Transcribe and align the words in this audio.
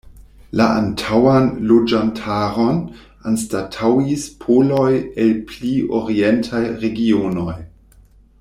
La 0.59 0.65
antaŭan 0.77 1.49
loĝantaron 1.71 2.79
anstataŭis 3.33 4.25
poloj 4.47 4.89
el 5.25 5.33
pli 5.53 5.75
orientaj 6.03 6.67
regionoj. 6.87 7.59